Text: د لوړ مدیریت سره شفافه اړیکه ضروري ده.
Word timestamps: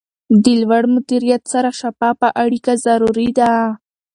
د 0.43 0.45
لوړ 0.61 0.83
مدیریت 0.95 1.43
سره 1.53 1.69
شفافه 1.79 2.29
اړیکه 2.43 2.73
ضروري 2.85 3.29
ده. 3.39 3.51